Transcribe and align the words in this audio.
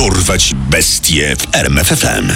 Dorwać 0.00 0.54
bestie 0.54 1.36
w 1.36 1.54
RMFFM. 1.54 2.32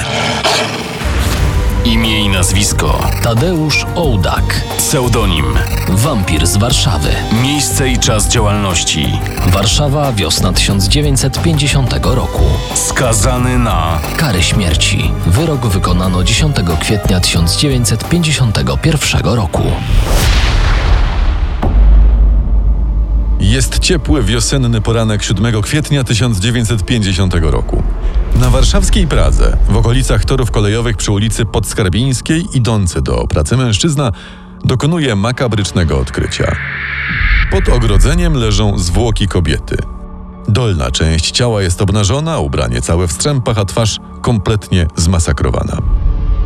Imię 1.85 2.25
i 2.25 2.29
nazwisko 2.29 3.11
Tadeusz 3.23 3.87
Ołdak. 3.95 4.61
Pseudonim 4.79 5.45
Wampir 5.89 6.47
z 6.47 6.57
Warszawy. 6.57 7.09
Miejsce 7.43 7.89
i 7.89 7.99
czas 7.99 8.29
działalności 8.29 9.07
Warszawa, 9.47 10.13
wiosna 10.13 10.53
1950 10.53 11.95
roku. 12.03 12.45
Skazany 12.75 13.59
na 13.59 14.01
karę 14.17 14.43
śmierci. 14.43 15.11
Wyrok 15.27 15.67
wykonano 15.67 16.25
10 16.25 16.57
kwietnia 16.81 17.21
1951 17.21 19.25
roku. 19.25 19.63
Jest 23.55 23.79
ciepły 23.79 24.23
wiosenny 24.23 24.81
poranek 24.81 25.23
7 25.23 25.63
kwietnia 25.63 26.05
1950 26.05 27.35
roku. 27.35 27.83
Na 28.37 28.51
warszawskiej 28.51 29.07
Pradze, 29.07 29.57
w 29.69 29.77
okolicach 29.77 30.25
torów 30.25 30.51
kolejowych 30.51 30.97
przy 30.97 31.13
ulicy 31.13 31.45
Podskarbińskiej, 31.45 32.47
idący 32.55 33.03
do 33.03 33.27
pracy 33.27 33.57
mężczyzna 33.57 34.13
dokonuje 34.65 35.17
makabrycznego 35.17 35.99
odkrycia. 35.99 36.57
Pod 37.51 37.69
ogrodzeniem 37.69 38.35
leżą 38.35 38.79
zwłoki 38.79 39.29
kobiety. 39.29 39.77
Dolna 40.49 40.91
część 40.91 41.31
ciała 41.31 41.63
jest 41.63 41.83
obnażona, 41.83 42.39
ubranie 42.39 42.81
całe 42.81 43.09
w 43.09 43.13
strzępach, 43.13 43.59
a 43.59 43.65
twarz 43.65 44.01
kompletnie 44.21 44.87
zmasakrowana. 44.97 45.79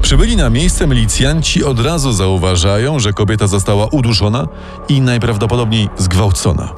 Przybyli 0.03 0.37
na 0.37 0.51
miejsce 0.51 0.87
milicjanci 0.87 1.65
od 1.65 1.81
razu 1.81 2.13
zauważają, 2.13 2.99
że 2.99 3.13
kobieta 3.13 3.47
została 3.47 3.87
uduszona 3.87 4.47
i 4.89 5.01
najprawdopodobniej 5.01 5.89
zgwałcona. 5.97 6.69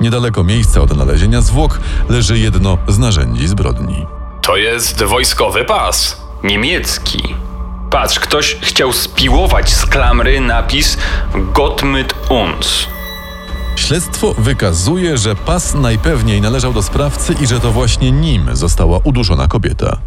Niedaleko 0.00 0.44
miejsca 0.44 0.80
odnalezienia 0.80 1.40
zwłok 1.40 1.80
leży 2.08 2.38
jedno 2.38 2.78
z 2.88 2.98
narzędzi 2.98 3.48
zbrodni. 3.48 4.06
To 4.42 4.56
jest 4.56 5.02
wojskowy 5.02 5.64
pas. 5.64 6.20
Niemiecki. 6.44 7.34
Patrz, 7.90 8.18
ktoś 8.18 8.56
chciał 8.62 8.92
spiłować 8.92 9.72
z 9.74 9.86
klamry 9.86 10.40
napis 10.40 10.98
Gott 11.34 11.82
mit 11.82 12.14
uns. 12.30 12.86
Śledztwo 13.76 14.34
wykazuje, 14.38 15.18
że 15.18 15.36
pas 15.36 15.74
najpewniej 15.74 16.40
należał 16.40 16.72
do 16.72 16.82
sprawcy 16.82 17.34
i 17.40 17.46
że 17.46 17.60
to 17.60 17.72
właśnie 17.72 18.12
nim 18.12 18.56
została 18.56 18.98
uduszona 19.04 19.48
kobieta. 19.48 19.98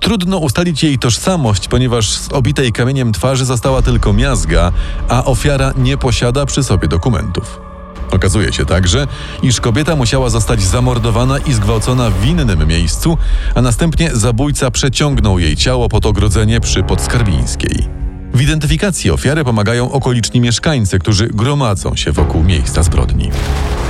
Trudno 0.00 0.38
ustalić 0.38 0.82
jej 0.82 0.98
tożsamość, 0.98 1.68
ponieważ 1.68 2.10
z 2.10 2.32
obitej 2.32 2.72
kamieniem 2.72 3.12
twarzy 3.12 3.44
została 3.44 3.82
tylko 3.82 4.12
miazga, 4.12 4.72
a 5.08 5.24
ofiara 5.24 5.72
nie 5.76 5.96
posiada 5.96 6.46
przy 6.46 6.64
sobie 6.64 6.88
dokumentów. 6.88 7.69
Okazuje 8.10 8.52
się 8.52 8.66
także, 8.66 9.06
iż 9.42 9.60
kobieta 9.60 9.96
musiała 9.96 10.30
zostać 10.30 10.62
zamordowana 10.62 11.38
i 11.38 11.52
zgwałcona 11.52 12.10
w 12.10 12.26
innym 12.26 12.66
miejscu, 12.66 13.18
a 13.54 13.62
następnie 13.62 14.10
zabójca 14.12 14.70
przeciągnął 14.70 15.38
jej 15.38 15.56
ciało 15.56 15.88
pod 15.88 16.06
ogrodzenie 16.06 16.60
przy 16.60 16.82
Podskarbińskiej. 16.82 17.88
W 18.34 18.40
identyfikacji 18.40 19.10
ofiary 19.10 19.44
pomagają 19.44 19.92
okoliczni 19.92 20.40
mieszkańcy, 20.40 20.98
którzy 20.98 21.28
gromadzą 21.28 21.96
się 21.96 22.12
wokół 22.12 22.42
miejsca 22.42 22.82
zbrodni. 22.82 23.30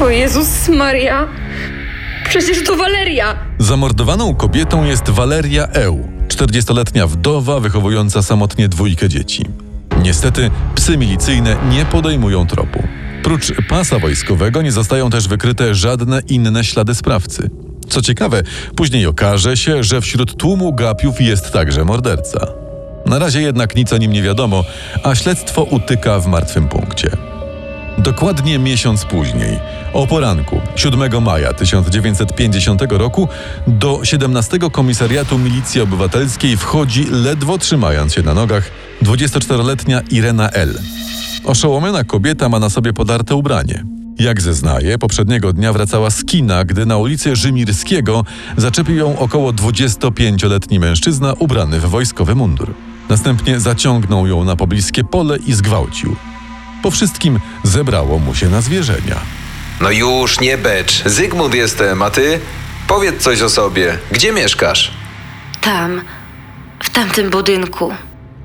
O 0.00 0.08
Jezus 0.08 0.68
Maria! 0.68 1.28
Przecież 2.28 2.64
to 2.64 2.76
Waleria! 2.76 3.36
Zamordowaną 3.58 4.34
kobietą 4.34 4.84
jest 4.84 5.10
Waleria 5.10 5.66
Eł, 5.66 6.08
40-letnia 6.28 7.06
wdowa 7.06 7.60
wychowująca 7.60 8.22
samotnie 8.22 8.68
dwójkę 8.68 9.08
dzieci. 9.08 9.44
Niestety 10.02 10.50
psy 10.74 10.98
milicyjne 10.98 11.56
nie 11.70 11.84
podejmują 11.84 12.46
tropu. 12.46 12.82
Prócz 13.22 13.52
pasa 13.68 13.98
wojskowego 13.98 14.62
nie 14.62 14.72
zostają 14.72 15.10
też 15.10 15.28
wykryte 15.28 15.74
żadne 15.74 16.22
inne 16.28 16.64
ślady 16.64 16.94
sprawcy. 16.94 17.50
Co 17.88 18.02
ciekawe, 18.02 18.42
później 18.76 19.06
okaże 19.06 19.56
się, 19.56 19.84
że 19.84 20.00
wśród 20.00 20.36
tłumu 20.36 20.72
gapiów 20.72 21.20
jest 21.20 21.52
także 21.52 21.84
morderca. 21.84 22.46
Na 23.06 23.18
razie 23.18 23.42
jednak 23.42 23.76
nic 23.76 23.92
o 23.92 23.96
nim 23.96 24.12
nie 24.12 24.22
wiadomo, 24.22 24.64
a 25.02 25.14
śledztwo 25.14 25.62
utyka 25.62 26.18
w 26.20 26.26
martwym 26.26 26.68
punkcie. 26.68 27.10
Dokładnie 27.98 28.58
miesiąc 28.58 29.04
później, 29.04 29.58
o 29.92 30.06
poranku 30.06 30.60
7 30.76 31.22
maja 31.22 31.52
1950 31.52 32.82
roku, 32.90 33.28
do 33.66 34.00
17 34.04 34.58
Komisariatu 34.72 35.38
Milicji 35.38 35.80
Obywatelskiej 35.80 36.56
wchodzi, 36.56 37.06
ledwo 37.10 37.58
trzymając 37.58 38.14
się 38.14 38.22
na 38.22 38.34
nogach, 38.34 38.70
24-letnia 39.02 40.00
Irena 40.10 40.50
L. 40.50 40.78
Oszołomiona 41.44 42.04
kobieta 42.04 42.48
ma 42.48 42.58
na 42.58 42.70
sobie 42.70 42.92
podarte 42.92 43.34
ubranie. 43.34 43.84
Jak 44.18 44.40
zeznaje, 44.40 44.98
poprzedniego 44.98 45.52
dnia 45.52 45.72
wracała 45.72 46.10
z 46.10 46.24
kina, 46.24 46.64
gdy 46.64 46.86
na 46.86 46.96
ulicy 46.96 47.36
Rzymirskiego 47.36 48.24
zaczepił 48.56 48.96
ją 48.96 49.18
około 49.18 49.52
25-letni 49.52 50.80
mężczyzna 50.80 51.32
ubrany 51.38 51.80
w 51.80 51.84
wojskowy 51.84 52.34
mundur. 52.34 52.74
Następnie 53.08 53.60
zaciągnął 53.60 54.26
ją 54.26 54.44
na 54.44 54.56
pobliskie 54.56 55.04
pole 55.04 55.36
i 55.46 55.52
zgwałcił. 55.52 56.16
Po 56.82 56.90
wszystkim 56.90 57.40
zebrało 57.62 58.18
mu 58.18 58.34
się 58.34 58.48
na 58.48 58.60
zwierzenia. 58.60 59.16
No 59.80 59.90
już, 59.90 60.40
nie 60.40 60.58
becz. 60.58 61.02
Zygmunt 61.06 61.54
jestem, 61.54 62.02
a 62.02 62.10
ty? 62.10 62.40
Powiedz 62.88 63.22
coś 63.22 63.42
o 63.42 63.50
sobie. 63.50 63.98
Gdzie 64.12 64.32
mieszkasz? 64.32 64.90
Tam, 65.60 66.00
w 66.78 66.90
tamtym 66.90 67.30
budynku. 67.30 67.92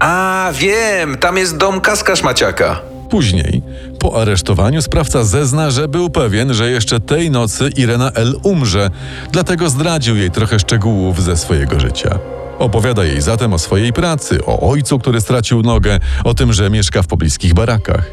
A, 0.08 0.52
wiem, 0.54 1.18
tam 1.18 1.38
jest 1.38 1.58
dom 1.58 1.82
Kaskarz 1.82 2.24
Maciaka. 2.24 2.82
Później, 3.10 3.62
po 4.00 4.22
aresztowaniu, 4.22 4.82
sprawca 4.82 5.24
zezna, 5.24 5.72
że 5.72 5.88
był 5.88 6.10
pewien, 6.10 6.54
że 6.54 6.72
jeszcze 6.72 7.00
tej 7.00 7.32
nocy 7.32 7.70
Irena 7.78 8.12
L. 8.12 8.36
umrze, 8.44 8.90
dlatego 9.32 9.70
zdradził 9.70 10.18
jej 10.18 10.32
trochę 10.32 10.60
szczegółów 10.60 11.24
ze 11.24 11.38
swojego 11.38 11.80
życia. 11.80 12.20
Opowiada 12.60 13.06
jej 13.06 13.22
zatem 13.22 13.54
o 13.54 13.60
swojej 13.60 13.94
pracy, 13.94 14.46
o 14.46 14.70
ojcu, 14.70 15.00
który 15.00 15.22
stracił 15.22 15.62
nogę, 15.62 16.00
o 16.24 16.34
tym, 16.34 16.54
że 16.54 16.70
mieszka 16.70 17.02
w 17.02 17.08
pobliskich 17.08 17.54
barakach. 17.54 18.12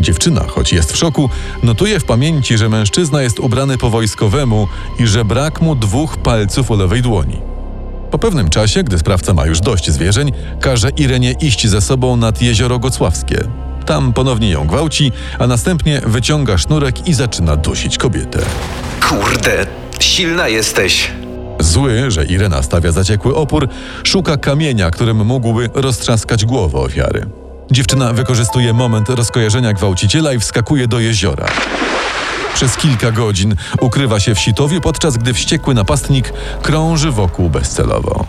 Dziewczyna, 0.00 0.44
choć 0.48 0.72
jest 0.72 0.92
w 0.92 0.96
szoku, 0.96 1.30
notuje 1.62 2.00
w 2.00 2.04
pamięci, 2.04 2.58
że 2.58 2.68
mężczyzna 2.68 3.22
jest 3.22 3.40
ubrany 3.40 3.78
po 3.78 3.90
wojskowemu 3.90 4.68
i 4.98 5.06
że 5.06 5.24
brak 5.24 5.60
mu 5.60 5.74
dwóch 5.74 6.16
palców 6.16 6.70
u 6.70 6.76
lewej 6.76 7.02
dłoni. 7.02 7.55
Po 8.10 8.18
pewnym 8.18 8.50
czasie, 8.50 8.82
gdy 8.82 8.98
sprawca 8.98 9.34
ma 9.34 9.46
już 9.46 9.60
dość 9.60 9.90
zwierzeń, 9.90 10.32
każe 10.60 10.90
Irenie 10.90 11.32
iść 11.32 11.68
ze 11.68 11.80
sobą 11.80 12.16
nad 12.16 12.42
jezioro 12.42 12.78
Gocławskie. 12.78 13.38
Tam 13.86 14.12
ponownie 14.12 14.50
ją 14.50 14.66
gwałci, 14.66 15.12
a 15.38 15.46
następnie 15.46 16.00
wyciąga 16.06 16.58
sznurek 16.58 17.08
i 17.08 17.14
zaczyna 17.14 17.56
dusić 17.56 17.98
kobietę. 17.98 18.38
Kurde, 19.08 19.66
silna 20.00 20.48
jesteś. 20.48 21.10
Zły, 21.60 22.10
że 22.10 22.24
Irena 22.24 22.62
stawia 22.62 22.92
zaciekły 22.92 23.34
opór, 23.34 23.68
szuka 24.04 24.36
kamienia, 24.36 24.90
którym 24.90 25.24
mógłby 25.24 25.70
roztrzaskać 25.74 26.44
głowę 26.44 26.78
ofiary. 26.78 27.26
Dziewczyna 27.70 28.12
wykorzystuje 28.12 28.72
moment 28.72 29.08
rozkojarzenia 29.08 29.72
gwałciciela 29.72 30.32
i 30.32 30.40
wskakuje 30.40 30.88
do 30.88 31.00
jeziora. 31.00 31.46
Przez 32.54 32.76
kilka 32.76 33.12
godzin 33.12 33.56
ukrywa 33.80 34.20
się 34.20 34.34
w 34.34 34.40
sitowiu, 34.40 34.80
podczas 34.80 35.16
gdy 35.16 35.34
wściekły 35.34 35.74
napastnik 35.74 36.32
krąży 36.62 37.10
wokół 37.10 37.50
bezcelowo. 37.50 38.26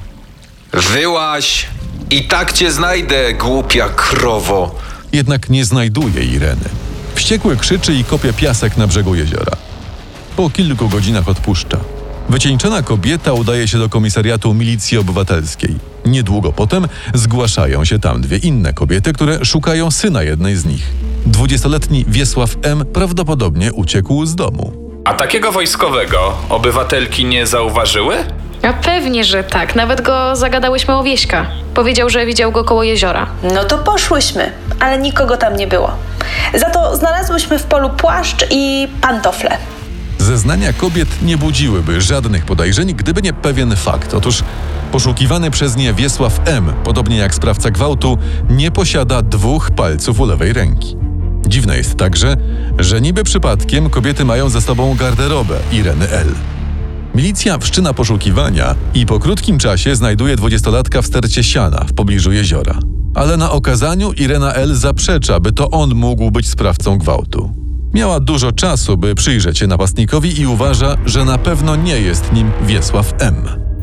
Wyłaś! 0.74 1.68
I 2.10 2.28
tak 2.28 2.54
cię 2.54 2.72
znajdę, 2.72 3.34
głupia 3.34 3.90
krowo. 3.90 4.76
Jednak 5.14 5.50
nie 5.50 5.66
znajduje 5.66 6.24
Ireny. 6.24 6.70
Wściekły 7.16 7.58
krzyczy 7.58 7.94
i 7.94 8.04
kopie 8.04 8.34
piasek 8.34 8.78
na 8.78 8.88
brzegu 8.88 9.16
jeziora. 9.16 9.54
Po 10.36 10.50
kilku 10.50 10.90
godzinach 10.90 11.30
odpuszcza. 11.30 11.78
Wycieńczona 12.30 12.82
kobieta 12.82 13.34
udaje 13.34 13.68
się 13.68 13.78
do 13.78 13.90
komisariatu 13.90 14.54
milicji 14.54 14.98
obywatelskiej. 14.98 15.76
Niedługo 16.08 16.54
potem 16.54 16.88
zgłaszają 17.14 17.86
się 17.86 18.00
tam 18.00 18.22
dwie 18.22 18.38
inne 18.38 18.74
kobiety, 18.74 19.14
które 19.14 19.46
szukają 19.46 19.92
syna 19.92 20.24
jednej 20.24 20.56
z 20.56 20.66
nich. 20.66 20.94
Dwudziestoletni 21.26 22.06
Wiesław 22.08 22.50
M. 22.62 22.86
prawdopodobnie 22.94 23.74
uciekł 23.74 24.26
z 24.26 24.36
domu. 24.36 24.74
A 25.06 25.14
takiego 25.14 25.52
wojskowego 25.52 26.34
obywatelki 26.50 27.26
nie 27.26 27.48
zauważyły? 27.48 28.16
A 28.62 28.74
pewnie, 28.74 29.24
że 29.24 29.44
tak. 29.44 29.76
Nawet 29.76 30.02
go 30.02 30.36
zagadałyśmy 30.36 30.96
o 30.96 31.04
Wieśka. 31.04 31.46
Powiedział, 31.74 32.10
że 32.10 32.26
widział 32.26 32.52
go 32.52 32.64
koło 32.64 32.84
jeziora. 32.84 33.28
No 33.54 33.64
to 33.64 33.78
poszłyśmy, 33.78 34.52
ale 34.80 34.98
nikogo 34.98 35.38
tam 35.38 35.56
nie 35.58 35.68
było. 35.68 35.92
Za 36.54 36.70
to 36.70 36.96
znalazłyśmy 36.96 37.60
w 37.60 37.64
polu 37.64 37.90
płaszcz 37.90 38.46
i 38.52 38.88
pantofle. 39.02 39.58
Zeznania 40.28 40.74
kobiet 40.74 41.22
nie 41.22 41.38
budziłyby 41.38 42.02
żadnych 42.02 42.46
podejrzeń, 42.46 42.94
gdyby 42.94 43.22
nie 43.22 43.34
pewien 43.34 43.76
fakt. 43.76 44.14
Otóż 44.14 44.44
poszukiwany 44.92 45.52
przez 45.52 45.76
nie 45.76 45.94
Wiesław 45.94 46.42
M., 46.46 46.74
podobnie 46.84 47.18
jak 47.18 47.36
sprawca 47.36 47.72
gwałtu, 47.72 48.18
nie 48.50 48.72
posiada 48.72 49.22
dwóch 49.22 49.72
palców 49.72 50.20
u 50.20 50.26
lewej 50.26 50.54
ręki. 50.54 50.98
Dziwne 51.48 51.78
jest 51.78 51.96
także, 51.96 52.38
że 52.80 53.02
niby 53.02 53.24
przypadkiem 53.24 53.90
kobiety 53.90 54.26
mają 54.26 54.50
ze 54.50 54.62
sobą 54.62 54.96
garderobę 54.96 55.60
Ireny 55.72 56.10
L. 56.10 56.28
Milicja 57.16 57.58
wszczyna 57.58 57.94
poszukiwania 57.94 58.76
i 58.94 59.06
po 59.06 59.20
krótkim 59.20 59.58
czasie 59.58 59.96
znajduje 59.96 60.36
dwudziestolatka 60.36 61.02
w 61.02 61.06
stercie 61.06 61.44
siana 61.44 61.86
w 61.90 61.94
pobliżu 61.94 62.32
jeziora. 62.32 62.80
Ale 63.16 63.38
na 63.38 63.52
okazaniu 63.52 64.12
Irena 64.12 64.54
L. 64.54 64.76
zaprzecza, 64.76 65.40
by 65.40 65.52
to 65.52 65.70
on 65.70 65.96
mógł 65.96 66.32
być 66.32 66.50
sprawcą 66.50 66.98
gwałtu. 66.98 67.67
Miała 67.98 68.20
dużo 68.20 68.52
czasu, 68.52 68.98
by 68.98 69.16
przyjrzeć 69.16 69.58
się 69.58 69.68
napastnikowi 69.68 70.42
i 70.42 70.48
uważa, 70.48 70.98
że 71.06 71.26
na 71.26 71.38
pewno 71.38 71.76
nie 71.76 72.02
jest 72.02 72.34
nim 72.34 72.52
Wiesław 72.62 73.14
M. 73.20 73.36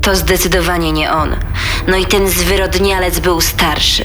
To 0.02 0.16
zdecydowanie 0.16 0.92
nie 0.92 1.12
on. 1.12 1.30
No 1.88 1.96
i 1.96 2.06
ten 2.06 2.28
zwyrodnialec 2.28 3.20
był 3.20 3.40
starszy. 3.40 4.04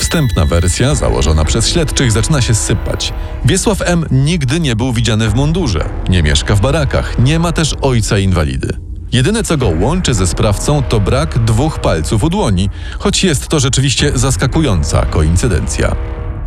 Wstępna 0.00 0.46
wersja, 0.46 0.94
założona 0.94 1.44
przez 1.44 1.68
śledczych, 1.68 2.12
zaczyna 2.12 2.42
się 2.42 2.54
sypać. 2.54 3.12
Wiesław 3.44 3.82
M. 3.82 4.06
nigdy 4.10 4.60
nie 4.60 4.76
był 4.76 4.92
widziany 4.92 5.28
w 5.28 5.34
mundurze, 5.34 5.88
nie 6.08 6.22
mieszka 6.22 6.54
w 6.54 6.60
barakach, 6.60 7.18
nie 7.18 7.38
ma 7.38 7.52
też 7.52 7.74
ojca 7.82 8.18
inwalidy. 8.18 8.76
Jedyne, 9.12 9.42
co 9.42 9.56
go 9.56 9.68
łączy 9.80 10.14
ze 10.14 10.26
sprawcą, 10.26 10.82
to 10.82 11.00
brak 11.00 11.44
dwóch 11.44 11.78
palców 11.78 12.24
u 12.24 12.30
dłoni, 12.30 12.68
choć 12.98 13.24
jest 13.24 13.48
to 13.48 13.60
rzeczywiście 13.60 14.12
zaskakująca 14.14 15.06
koincydencja. 15.06 15.96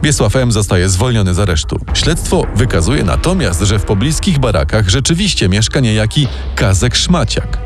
Wiesław 0.04 0.36
M. 0.36 0.52
zostaje 0.52 0.90
zwolniony 0.90 1.34
z 1.34 1.40
aresztu. 1.40 1.80
Śledztwo 1.94 2.46
wykazuje 2.56 3.04
natomiast, 3.04 3.62
że 3.62 3.80
w 3.80 3.84
pobliskich 3.84 4.40
barakach 4.40 4.90
rzeczywiście 4.90 5.50
mieszka 5.50 5.80
niejaki 5.80 6.28
Kazek 6.56 6.96
Szmaciak. 6.96 7.58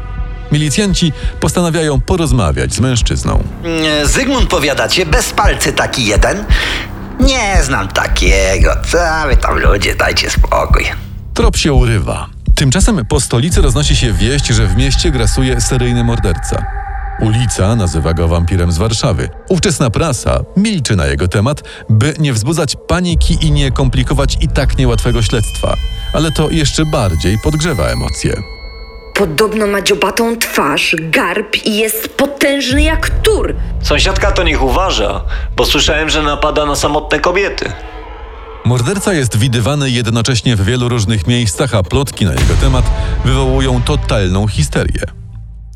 Milicjanci 0.52 1.14
postanawiają 1.40 2.02
porozmawiać 2.02 2.74
z 2.74 2.80
mężczyzną. 2.80 3.44
Mm, 3.64 4.08
Zygmunt 4.08 4.50
powiadacie, 4.50 5.06
bez 5.06 5.32
palcy 5.34 5.74
taki 5.74 6.06
jeden? 6.06 6.46
Nie 7.20 7.58
znam 7.64 7.88
takiego. 7.88 8.72
Co 8.92 8.98
wy 9.28 9.38
tam 9.38 9.60
ludzie, 9.60 9.96
dajcie 9.96 10.30
spokój. 10.30 10.86
Trop 11.34 11.58
się 11.58 11.74
urywa. 11.74 12.28
Tymczasem 12.56 13.06
po 13.06 13.20
stolicy 13.22 13.62
roznosi 13.62 13.96
się 13.96 14.14
wieść, 14.14 14.48
że 14.48 14.68
w 14.68 14.76
mieście 14.78 15.12
grasuje 15.12 15.62
seryjny 15.62 16.04
morderca. 16.04 16.66
Ulica 17.20 17.76
nazywa 17.76 18.14
go 18.14 18.28
wampirem 18.28 18.72
z 18.72 18.78
Warszawy. 18.78 19.30
Ówczesna 19.50 19.90
prasa 19.90 20.40
milczy 20.58 20.96
na 20.96 21.06
jego 21.06 21.28
temat, 21.28 21.64
by 21.90 22.14
nie 22.20 22.34
wzbudzać 22.34 22.76
paniki 22.88 23.38
i 23.42 23.52
nie 23.52 23.72
komplikować 23.72 24.38
i 24.42 24.48
tak 24.48 24.78
niełatwego 24.78 25.22
śledztwa. 25.22 25.74
Ale 26.14 26.32
to 26.32 26.50
jeszcze 26.50 26.86
bardziej 26.86 27.38
podgrzewa 27.44 27.88
emocje. 27.88 28.42
Podobno 29.14 29.68
ma 29.68 29.82
dziobatą 29.82 30.38
twarz, 30.38 30.96
garb 31.00 31.56
i 31.66 31.78
jest 31.78 32.10
potężny 32.10 32.84
jak 32.84 33.10
tur. 33.10 33.56
Sąsiadka 33.82 34.32
to 34.32 34.44
niech 34.44 34.64
uważa, 34.64 35.22
bo 35.56 35.66
słyszałem, 35.66 36.10
że 36.10 36.24
napada 36.24 36.66
na 36.66 36.76
samotne 36.76 37.20
kobiety. 37.20 37.72
Morderca 38.66 39.14
jest 39.14 39.38
widywany 39.38 39.90
jednocześnie 39.90 40.56
w 40.56 40.66
wielu 40.66 40.90
różnych 40.90 41.28
miejscach, 41.28 41.76
a 41.76 41.84
plotki 41.84 42.26
na 42.26 42.32
jego 42.32 42.54
temat 42.62 42.86
wywołują 43.26 43.82
totalną 43.82 44.48
histerię. 44.48 45.27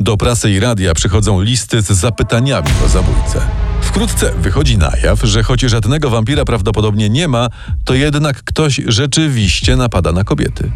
Do 0.02 0.18
prasy 0.18 0.52
i 0.52 0.60
radia 0.60 0.94
przychodzą 0.94 1.42
listy 1.42 1.82
z 1.82 1.86
zapytaniami 1.86 2.68
o 2.86 2.90
zabójcę. 2.90 3.42
Wkrótce 3.82 4.32
wychodzi 4.38 4.78
na 4.78 4.92
jaw, 5.04 5.22
że 5.24 5.44
choć 5.44 5.62
żadnego 5.62 6.10
wampira 6.10 6.46
prawdopodobnie 6.46 7.10
nie 7.10 7.28
ma, 7.28 7.48
to 7.86 7.94
jednak 7.94 8.44
ktoś 8.44 8.82
rzeczywiście 8.88 9.76
napada 9.76 10.12
na 10.12 10.24
kobiety. 10.24 10.72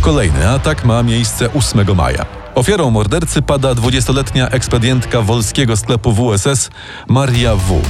Kolejny 0.00 0.48
atak 0.48 0.84
ma 0.84 1.02
miejsce 1.02 1.52
8 1.52 1.96
maja. 1.96 2.26
Ofiarą 2.54 2.90
mordercy 2.90 3.42
pada 3.42 3.72
20-letnia 3.72 4.48
ekspedientka 4.48 5.22
wolskiego 5.22 5.76
sklepu 5.76 6.12
WSS 6.12 6.70
Maria 7.08 7.56
W. 7.56 7.82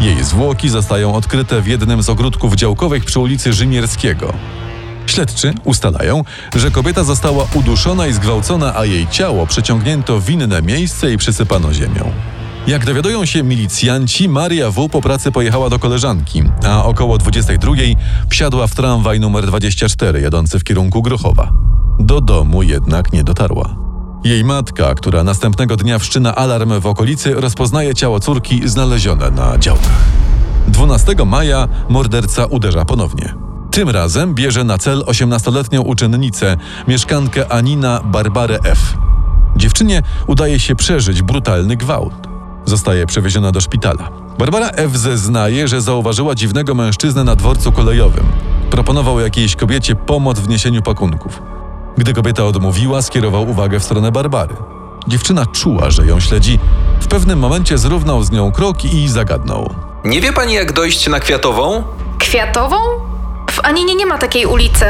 Jej 0.00 0.24
zwłoki 0.24 0.68
zostają 0.68 1.14
odkryte 1.14 1.60
w 1.60 1.66
jednym 1.66 2.02
z 2.02 2.08
ogródków 2.08 2.54
działkowych 2.54 3.04
przy 3.04 3.20
ulicy 3.20 3.52
Rzymierskiego. 3.52 4.32
Śledczy 5.06 5.54
ustalają, 5.64 6.24
że 6.56 6.70
kobieta 6.70 7.04
została 7.04 7.46
uduszona 7.54 8.06
i 8.06 8.12
zgwałcona, 8.12 8.76
a 8.76 8.84
jej 8.84 9.06
ciało 9.06 9.46
przeciągnięto 9.46 10.20
w 10.20 10.30
inne 10.30 10.62
miejsce 10.62 11.12
i 11.12 11.16
przysypano 11.16 11.72
ziemią. 11.72 12.12
Jak 12.66 12.84
dowiadują 12.84 13.24
się 13.24 13.42
milicjanci, 13.42 14.28
Maria 14.28 14.70
W. 14.70 14.88
po 14.88 15.02
pracy 15.02 15.32
pojechała 15.32 15.70
do 15.70 15.78
koleżanki, 15.78 16.42
a 16.68 16.84
około 16.84 17.18
22 17.18 17.72
wsiadła 18.30 18.66
w 18.66 18.74
tramwaj 18.74 19.20
numer 19.20 19.46
24 19.46 20.20
jadący 20.20 20.58
w 20.58 20.64
kierunku 20.64 21.02
Grochowa. 21.02 21.52
Do 21.98 22.20
domu 22.20 22.62
jednak 22.62 23.12
nie 23.12 23.24
dotarła. 23.24 23.76
Jej 24.24 24.44
matka, 24.44 24.94
która 24.94 25.24
następnego 25.24 25.76
dnia 25.76 25.98
wszczyna 25.98 26.34
alarm 26.34 26.80
w 26.80 26.86
okolicy, 26.86 27.34
rozpoznaje 27.34 27.94
ciało 27.94 28.20
córki 28.20 28.68
znalezione 28.68 29.30
na 29.30 29.58
działkach. 29.58 30.04
12 30.68 31.14
maja 31.26 31.68
morderca 31.88 32.46
uderza 32.46 32.84
ponownie. 32.84 33.45
Tym 33.76 33.90
razem 33.90 34.34
bierze 34.34 34.64
na 34.64 34.78
cel 34.78 35.02
18-letnią 35.06 35.80
uczennicę, 35.80 36.56
mieszkankę 36.88 37.52
Anina 37.52 38.00
Barbarę 38.04 38.58
F. 38.64 38.78
Dziewczynie 39.56 40.02
udaje 40.26 40.60
się 40.60 40.76
przeżyć 40.76 41.22
brutalny 41.22 41.76
gwałt. 41.76 42.14
Zostaje 42.64 43.06
przewieziona 43.06 43.52
do 43.52 43.60
szpitala. 43.60 44.08
Barbara 44.38 44.68
F. 44.68 44.96
zeznaje, 44.96 45.68
że 45.68 45.80
zauważyła 45.80 46.34
dziwnego 46.34 46.74
mężczyznę 46.74 47.24
na 47.24 47.36
dworcu 47.36 47.72
kolejowym. 47.72 48.24
Proponował 48.70 49.20
jakiejś 49.20 49.56
kobiecie 49.56 49.94
pomoc 49.94 50.40
w 50.40 50.48
niesieniu 50.48 50.82
pakunków. 50.82 51.42
Gdy 51.98 52.14
kobieta 52.14 52.44
odmówiła, 52.44 53.02
skierował 53.02 53.50
uwagę 53.50 53.80
w 53.80 53.84
stronę 53.84 54.12
Barbary. 54.12 54.54
Dziewczyna 55.08 55.46
czuła, 55.46 55.90
że 55.90 56.06
ją 56.06 56.20
śledzi. 56.20 56.58
W 57.00 57.06
pewnym 57.06 57.38
momencie 57.38 57.78
zrównał 57.78 58.22
z 58.22 58.30
nią 58.30 58.52
krok 58.52 58.84
i 58.84 59.08
zagadnął. 59.08 59.74
Nie 60.04 60.20
wie 60.20 60.32
pani, 60.32 60.54
jak 60.54 60.72
dojść 60.72 61.08
na 61.08 61.20
Kwiatową? 61.20 61.82
Kwiatową? 62.18 63.05
W 63.56 63.64
Aninie 63.64 63.94
nie 63.94 64.06
ma 64.06 64.18
takiej 64.18 64.46
ulicy. 64.46 64.84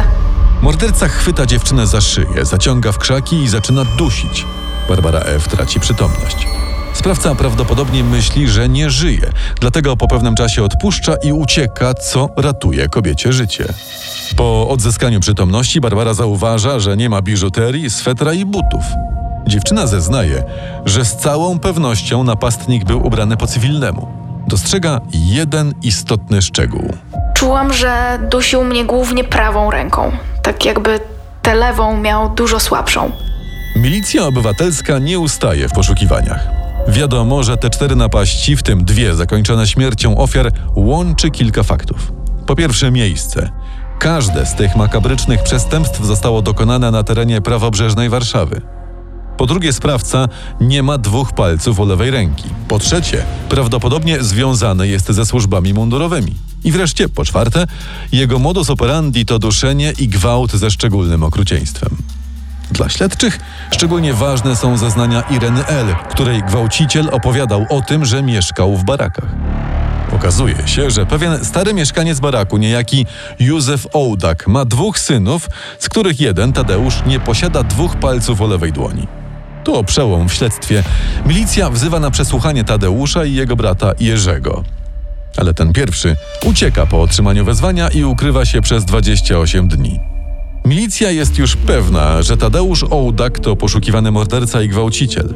Morderca 0.62 1.08
chwyta 1.08 1.46
dziewczynę 1.46 1.86
za 1.86 2.00
szyję, 2.00 2.44
zaciąga 2.44 2.92
w 2.92 2.98
krzaki 2.98 3.36
i 3.36 3.48
zaczyna 3.48 3.84
dusić. 3.84 4.46
Barbara 4.88 5.18
F. 5.18 5.48
traci 5.48 5.80
przytomność. 5.80 6.48
Sprawca 6.92 7.34
prawdopodobnie 7.34 8.04
myśli, 8.04 8.48
że 8.48 8.68
nie 8.68 8.90
żyje, 8.90 9.32
dlatego 9.60 9.96
po 9.96 10.08
pewnym 10.08 10.34
czasie 10.34 10.64
odpuszcza 10.64 11.14
i 11.16 11.32
ucieka, 11.32 11.94
co 11.94 12.28
ratuje 12.36 12.88
kobiecie 12.88 13.32
życie. 13.32 13.64
Po 14.36 14.68
odzyskaniu 14.68 15.20
przytomności 15.20 15.80
Barbara 15.80 16.14
zauważa, 16.14 16.78
że 16.78 16.96
nie 16.96 17.08
ma 17.08 17.22
biżuterii, 17.22 17.90
swetra 17.90 18.32
i 18.32 18.44
butów. 18.44 18.84
Dziewczyna 19.46 19.86
zeznaje, 19.86 20.44
że 20.85 21.04
z 21.04 21.16
całą 21.16 21.58
pewnością 21.58 22.25
napastnik 22.25 22.85
był 22.85 23.06
ubrany 23.06 23.37
po 23.37 23.46
cywilnemu. 23.46 24.08
Dostrzega 24.49 25.00
jeden 25.12 25.75
istotny 25.82 26.42
szczegół. 26.42 26.96
Czułam, 27.37 27.73
że 27.73 28.19
dusił 28.31 28.64
mnie 28.64 28.85
głównie 28.85 29.25
prawą 29.25 29.71
ręką. 29.71 30.12
Tak 30.43 30.64
jakby 30.64 31.00
tę 31.43 31.55
lewą 31.55 31.97
miał 31.97 32.28
dużo 32.28 32.61
słabszą. 32.61 33.11
Milicja 33.76 34.26
obywatelska 34.26 34.99
nie 34.99 35.19
ustaje 35.19 35.69
w 35.69 35.73
poszukiwaniach. 35.73 36.49
Wiadomo, 36.88 37.43
że 37.43 37.57
te 37.57 37.71
cztery 37.71 37.97
napaści, 37.97 38.57
w 38.57 38.62
tym 38.62 38.85
dwie 38.85 39.14
zakończone 39.14 39.66
śmiercią 39.66 40.19
ofiar, 40.19 40.50
łączy 40.75 41.31
kilka 41.31 41.62
faktów. 41.62 42.12
Po 42.47 42.57
pierwsze, 42.57 42.90
miejsce. 42.90 43.50
Każde 43.99 44.47
z 44.47 44.55
tych 44.55 44.76
makabrycznych 44.76 45.43
przestępstw 45.43 46.05
zostało 46.05 46.43
dokonane 46.43 46.90
na 46.90 47.02
terenie 47.02 47.40
prawobrzeżnej 47.40 48.09
Warszawy. 48.09 48.61
Po 49.37 49.47
drugie, 49.47 49.73
sprawca 49.73 50.28
nie 50.61 50.83
ma 50.83 50.99
dwóch 50.99 51.33
palców 51.33 51.81
u 51.81 51.87
lewej 51.87 52.11
ręki. 52.11 52.45
Po 52.69 52.78
trzecie, 52.78 53.25
prawdopodobnie 53.49 54.25
związany 54.25 54.88
jest 54.88 55.07
ze 55.07 55.26
służbami 55.26 55.75
mundurowymi. 55.75 56.35
I 56.64 56.73
wreszcie, 56.73 57.09
po 57.09 57.25
czwarte, 57.25 57.66
jego 58.12 58.38
modus 58.38 58.71
operandi 58.71 59.26
to 59.26 59.38
duszenie 59.38 59.93
i 59.99 60.09
gwałt 60.09 60.52
ze 60.52 60.71
szczególnym 60.71 61.23
okrucieństwem. 61.23 61.97
Dla 62.73 62.88
śledczych 62.88 63.40
szczególnie 63.71 64.14
ważne 64.14 64.57
są 64.57 64.76
zeznania 64.76 65.21
Ireny 65.21 65.66
L., 65.66 65.87
której 66.11 66.43
gwałciciel 66.43 67.09
opowiadał 67.12 67.66
o 67.71 67.81
tym, 67.81 68.05
że 68.05 68.23
mieszkał 68.23 68.76
w 68.76 68.85
barakach. 68.85 69.28
Okazuje 70.12 70.69
się, 70.69 70.90
że 70.90 71.07
pewien 71.07 71.45
stary 71.45 71.75
mieszkaniec 71.75 72.21
baraku, 72.21 72.57
niejaki 72.57 73.07
Józef 73.40 73.87
Ołdak, 73.93 74.49
ma 74.49 74.64
dwóch 74.64 74.99
synów, 74.99 75.49
z 75.78 75.88
których 75.88 76.21
jeden, 76.21 76.52
Tadeusz, 76.52 77.02
nie 77.07 77.21
posiada 77.21 77.62
dwóch 77.62 77.97
palców 77.97 78.40
o 78.40 78.47
lewej 78.47 78.73
dłoni. 78.73 79.07
To 79.66 79.85
przełom 79.85 80.28
w 80.28 80.35
śledztwie. 80.35 80.82
Milicja 81.26 81.70
wzywa 81.70 82.00
na 82.00 82.11
przesłuchanie 82.11 82.64
Tadeusza 82.64 83.25
i 83.25 83.35
jego 83.35 83.56
brata 83.56 83.92
Jerzego. 84.00 84.64
Ale 85.37 85.54
ten 85.54 85.73
pierwszy 85.73 86.16
ucieka 86.44 86.87
po 86.87 87.02
otrzymaniu 87.02 87.44
wezwania 87.44 87.88
i 87.88 88.04
ukrywa 88.04 88.44
się 88.44 88.61
przez 88.62 88.85
28 88.85 89.68
dni. 89.68 90.00
Milicja 90.64 91.11
jest 91.11 91.38
już 91.38 91.56
pewna, 91.56 92.23
że 92.23 92.37
Tadeusz 92.37 92.85
Ołdak 92.90 93.38
to 93.38 93.56
poszukiwany 93.56 94.11
morderca 94.11 94.62
i 94.62 94.68
gwałciciel. 94.68 95.35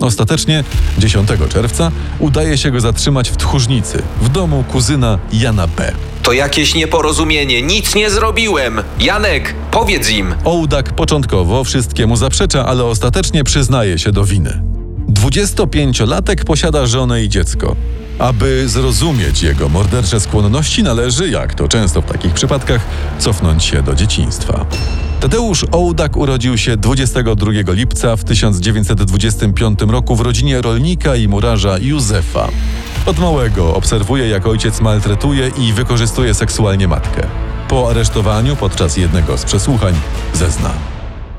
Ostatecznie 0.00 0.64
10 0.98 1.28
czerwca 1.48 1.90
udaje 2.18 2.58
się 2.58 2.70
go 2.70 2.80
zatrzymać 2.80 3.30
w 3.30 3.36
Tchórznicy, 3.36 4.02
w 4.22 4.28
domu 4.28 4.64
kuzyna 4.72 5.18
Jana 5.32 5.66
B. 5.66 5.92
To 6.28 6.32
jakieś 6.32 6.74
nieporozumienie. 6.74 7.62
Nic 7.62 7.94
nie 7.94 8.10
zrobiłem. 8.10 8.82
Janek, 9.00 9.54
powiedz 9.70 10.10
im. 10.10 10.34
Ołdak 10.44 10.92
początkowo 10.92 11.64
wszystkiemu 11.64 12.16
zaprzecza, 12.16 12.66
ale 12.66 12.84
ostatecznie 12.84 13.44
przyznaje 13.44 13.98
się 13.98 14.12
do 14.12 14.24
winy. 14.24 14.62
25-latek 15.08 16.44
posiada 16.44 16.86
żonę 16.86 17.24
i 17.24 17.28
dziecko. 17.28 17.76
Aby 18.18 18.68
zrozumieć 18.68 19.42
jego 19.42 19.68
mordercze 19.68 20.20
skłonności, 20.20 20.82
należy, 20.82 21.28
jak 21.28 21.54
to 21.54 21.68
często 21.68 22.02
w 22.02 22.04
takich 22.04 22.32
przypadkach, 22.32 22.80
cofnąć 23.18 23.64
się 23.64 23.82
do 23.82 23.94
dzieciństwa. 23.94 24.66
Tadeusz 25.20 25.66
Ołdak 25.72 26.16
urodził 26.16 26.58
się 26.58 26.76
22 26.76 27.50
lipca 27.72 28.16
w 28.16 28.24
1925 28.24 29.78
roku 29.88 30.16
w 30.16 30.20
rodzinie 30.20 30.62
rolnika 30.62 31.16
i 31.16 31.28
murarza 31.28 31.78
Józefa. 31.78 32.48
Od 33.08 33.18
małego 33.18 33.74
obserwuje, 33.74 34.28
jak 34.28 34.46
ojciec 34.46 34.80
maltretuje 34.80 35.50
i 35.58 35.72
wykorzystuje 35.72 36.34
seksualnie 36.34 36.88
matkę. 36.88 37.26
Po 37.68 37.90
aresztowaniu 37.90 38.56
podczas 38.56 38.96
jednego 38.96 39.38
z 39.38 39.44
przesłuchań 39.44 39.94
zezna. 40.34 40.70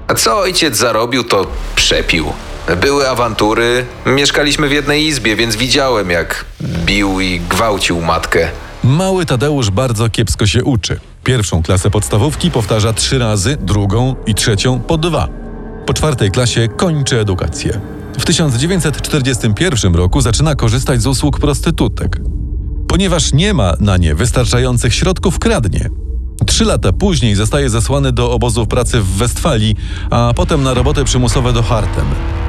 A 0.08 0.14
co 0.14 0.38
ojciec 0.38 0.78
zarobił, 0.78 1.24
to 1.24 1.48
przepił. 1.76 2.26
Były 2.82 3.10
awantury. 3.10 3.86
Mieszkaliśmy 4.06 4.68
w 4.68 4.72
jednej 4.72 5.06
izbie, 5.06 5.36
więc 5.36 5.56
widziałem, 5.56 6.10
jak 6.10 6.46
bił 6.62 7.20
i 7.20 7.40
gwałcił 7.40 8.02
matkę. 8.02 8.48
Mały 8.84 9.26
Tadeusz 9.26 9.70
bardzo 9.70 10.10
kiepsko 10.10 10.48
się 10.48 10.64
uczy. 10.64 11.00
Pierwszą 11.24 11.64
klasę 11.64 11.90
podstawówki 11.90 12.52
powtarza 12.52 12.94
trzy 12.94 13.20
razy, 13.20 13.58
drugą 13.62 14.16
i 14.26 14.36
trzecią 14.36 14.80
po 14.80 14.98
dwa. 14.98 15.28
Po 15.86 15.94
czwartej 15.94 16.32
klasie 16.32 16.68
kończy 16.68 17.20
edukację. 17.20 17.99
W 18.20 18.26
1941 18.26 19.96
roku 19.96 20.22
zaczyna 20.22 20.56
korzystać 20.56 21.02
z 21.02 21.08
usług 21.08 21.40
prostytutek. 21.40 22.22
Ponieważ 22.88 23.34
nie 23.34 23.54
ma 23.54 23.74
na 23.80 23.98
nie 23.98 24.16
wystarczających 24.16 24.94
środków, 24.94 25.40
kradnie. 25.40 25.90
Trzy 26.46 26.66
lata 26.66 26.94
później 26.94 27.36
zostaje 27.36 27.70
zesłany 27.70 28.12
do 28.12 28.32
obozów 28.32 28.68
pracy 28.68 29.02
w 29.02 29.08
Westfalii, 29.08 29.76
a 30.10 30.34
potem 30.36 30.64
na 30.64 30.74
roboty 30.74 31.04
przymusowe 31.04 31.54
do 31.54 31.64
Hartem. 31.64 32.06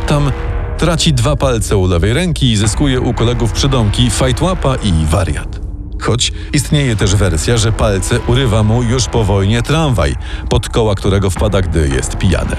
Tam 0.06 0.32
traci 0.78 1.12
dwa 1.12 1.36
palce 1.36 1.76
u 1.76 1.86
lewej 1.86 2.12
ręki 2.12 2.52
i 2.52 2.56
zyskuje 2.56 3.00
u 3.00 3.14
kolegów 3.14 3.52
przydomki 3.52 4.10
fajtłapa 4.10 4.76
i 4.76 4.92
wariat. 5.06 5.60
Choć 6.00 6.32
istnieje 6.52 6.96
też 6.96 7.14
wersja, 7.14 7.56
że 7.56 7.72
palce 7.72 8.20
urywa 8.26 8.62
mu 8.62 8.82
już 8.82 9.06
po 9.06 9.24
wojnie 9.24 9.62
tramwaj, 9.62 10.14
pod 10.48 10.68
koła 10.68 10.94
którego 10.94 11.30
wpada, 11.30 11.62
gdy 11.62 11.88
jest 11.88 12.16
pijany. 12.16 12.56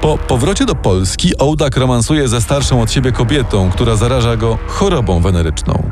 Po 0.00 0.18
powrocie 0.18 0.66
do 0.66 0.74
Polski 0.74 1.38
Ołdak 1.38 1.76
romansuje 1.76 2.28
ze 2.28 2.40
starszą 2.40 2.82
od 2.82 2.92
siebie 2.92 3.12
kobietą, 3.12 3.70
która 3.70 3.96
zaraża 3.96 4.36
go 4.36 4.58
chorobą 4.66 5.20
weneryczną. 5.22 5.90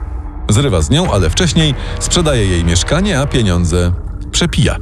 Zrywa 0.48 0.82
z 0.82 0.90
nią, 0.90 1.12
ale 1.12 1.30
wcześniej 1.30 1.75
sprzedaje 2.00 2.46
jej 2.46 2.64
mieszkanie, 2.64 3.20
a 3.20 3.26
pieniądze 3.26 3.92
przepija. 4.32 4.76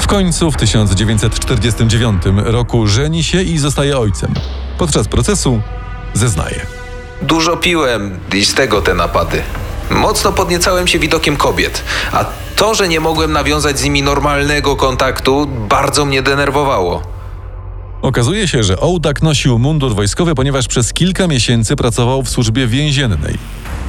W 0.00 0.06
końcu 0.06 0.50
w 0.50 0.56
1949 0.56 2.22
roku 2.36 2.86
żeni 2.86 3.24
się 3.24 3.42
i 3.42 3.58
zostaje 3.58 3.98
ojcem. 3.98 4.34
Podczas 4.78 5.08
procesu 5.08 5.60
zeznaje. 6.14 6.66
Dużo 7.22 7.56
piłem 7.56 8.18
i 8.34 8.44
z 8.44 8.54
tego 8.54 8.82
te 8.82 8.94
napady. 8.94 9.42
Mocno 9.90 10.32
podniecałem 10.32 10.86
się 10.86 10.98
widokiem 10.98 11.36
kobiet, 11.36 11.84
a 12.12 12.24
to, 12.56 12.74
że 12.74 12.88
nie 12.88 13.00
mogłem 13.00 13.32
nawiązać 13.32 13.78
z 13.78 13.84
nimi 13.84 14.02
normalnego 14.02 14.76
kontaktu, 14.76 15.46
bardzo 15.68 16.04
mnie 16.04 16.22
denerwowało. 16.22 17.13
Okazuje 18.04 18.48
się, 18.48 18.62
że 18.62 18.80
Ołdak 18.80 19.22
nosił 19.22 19.58
mundur 19.58 19.94
wojskowy, 19.94 20.34
ponieważ 20.34 20.68
przez 20.68 20.92
kilka 20.92 21.26
miesięcy 21.26 21.76
pracował 21.76 22.22
w 22.22 22.28
służbie 22.28 22.66
więziennej. 22.66 23.38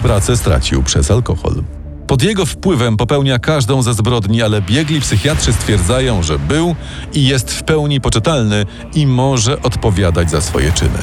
Pracę 0.04 0.38
stracił 0.38 0.84
przez 0.84 1.12
alkohol. 1.12 1.64
Pod 2.08 2.24
jego 2.24 2.46
wpływem 2.46 2.98
popełnia 2.98 3.40
każdą 3.40 3.82
ze 3.82 3.94
zbrodni, 3.94 4.42
ale 4.42 4.62
biegli 4.62 5.02
psychiatrzy 5.02 5.54
stwierdzają, 5.54 6.24
że 6.24 6.40
był 6.40 6.76
i 7.14 7.28
jest 7.28 7.52
w 7.52 7.64
pełni 7.64 8.02
poczytalny 8.02 8.66
i 8.94 9.08
może 9.08 9.62
odpowiadać 9.62 10.32
za 10.32 10.42
swoje 10.42 10.72
czyny. 10.72 11.00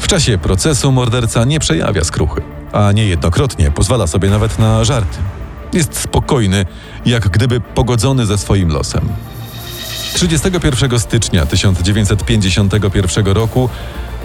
W 0.00 0.08
czasie 0.08 0.38
procesu 0.38 0.92
morderca 0.92 1.44
nie 1.44 1.60
przejawia 1.60 2.04
skruchy, 2.04 2.42
a 2.72 2.92
niejednokrotnie 2.92 3.70
pozwala 3.70 4.06
sobie 4.06 4.30
nawet 4.30 4.58
na 4.58 4.84
żarty. 4.84 5.18
Jest 5.72 5.98
spokojny, 5.98 6.66
jak 7.06 7.28
gdyby 7.28 7.60
pogodzony 7.60 8.26
ze 8.26 8.38
swoim 8.38 8.68
losem. 8.68 9.08
31 10.14 10.98
stycznia 10.98 11.46
1951 11.46 13.26
roku 13.26 13.68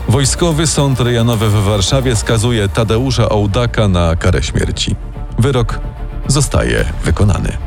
Wojskowy 0.07 0.67
Sąd 0.67 0.99
Rejonowy 0.99 1.49
w 1.49 1.63
Warszawie 1.63 2.15
skazuje 2.15 2.69
Tadeusza 2.69 3.29
Ołdaka 3.29 3.87
na 3.87 4.15
karę 4.15 4.43
śmierci. 4.43 4.95
Wyrok 5.39 5.79
zostaje 6.27 6.85
wykonany. 7.03 7.57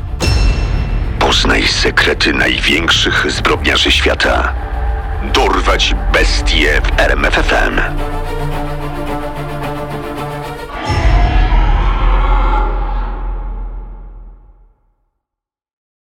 Poznaj 1.19 1.67
sekrety 1.67 2.33
największych 2.33 3.25
zbrodniarzy 3.31 3.91
świata. 3.91 4.53
Dorwać 5.33 5.95
bestie 6.13 6.81
w 6.81 6.99
RMFFM. 6.99 7.81